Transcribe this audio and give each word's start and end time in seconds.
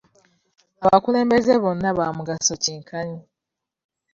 Abakulembeze 0.85 1.53
bonna 1.63 1.89
ba 1.97 2.05
mugaso 2.17 2.53
kye 2.63 2.73
nkanyi. 2.81 3.19